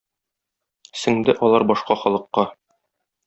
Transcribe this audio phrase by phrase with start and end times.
[1.01, 2.47] Сеңде алар башка халыкка.